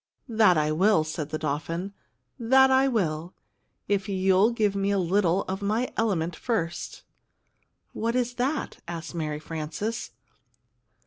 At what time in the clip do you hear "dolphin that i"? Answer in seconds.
1.37-2.87